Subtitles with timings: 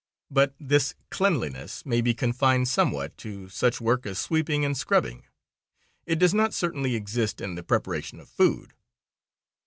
[0.31, 5.27] But this cleanliness may be confined somewhat to such work as sweeping and scrubbing;
[6.07, 8.73] it does not certainly exist in the preparation of food.